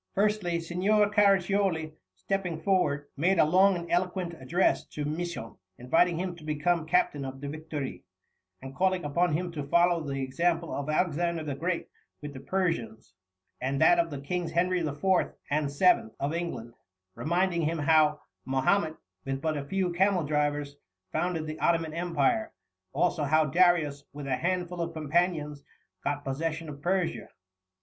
Firstly, 0.15 0.59
Signor 0.59 1.11
Caraccioli, 1.11 1.93
stepping 2.15 2.59
forward, 2.59 3.05
made 3.15 3.37
a 3.37 3.45
long 3.45 3.75
and 3.75 3.91
eloquent 3.91 4.33
address 4.33 4.83
to 4.87 5.05
Misson, 5.05 5.57
inviting 5.77 6.17
him 6.17 6.35
to 6.37 6.43
become 6.43 6.87
captain 6.87 7.23
of 7.23 7.39
the 7.39 7.47
Victoire, 7.47 7.99
and 8.63 8.75
calling 8.75 9.05
upon 9.05 9.33
him 9.33 9.51
to 9.51 9.61
follow 9.67 10.01
the 10.01 10.23
example 10.23 10.73
of 10.73 10.89
Alexander 10.89 11.43
the 11.43 11.53
Great 11.53 11.87
with 12.19 12.33
the 12.33 12.39
Persians, 12.39 13.13
and 13.61 13.79
that 13.79 13.99
of 13.99 14.09
the 14.09 14.19
Kings 14.19 14.53
Henry 14.53 14.79
IV. 14.79 15.03
and 15.51 15.71
VII. 15.71 16.09
of 16.19 16.33
England, 16.33 16.73
reminding 17.13 17.61
him 17.61 17.77
how 17.77 18.21
Mahomet, 18.43 18.97
with 19.23 19.39
but 19.39 19.55
a 19.55 19.63
few 19.65 19.93
camel 19.93 20.23
drivers, 20.23 20.77
founded 21.11 21.45
the 21.45 21.59
Ottoman 21.59 21.93
Empire, 21.93 22.53
also 22.91 23.23
how 23.23 23.45
Darius, 23.45 24.03
with 24.13 24.25
a 24.25 24.37
handful 24.37 24.81
of 24.81 24.93
companions, 24.93 25.63
got 26.03 26.25
possession 26.25 26.69
of 26.69 26.81
Persia. 26.81 27.27